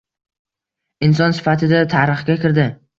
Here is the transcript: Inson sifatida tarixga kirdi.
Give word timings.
Inson 1.09 1.37
sifatida 1.41 1.85
tarixga 1.95 2.43
kirdi. 2.45 2.71